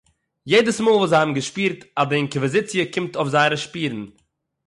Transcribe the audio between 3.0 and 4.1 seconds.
אויף זייערע שפּורן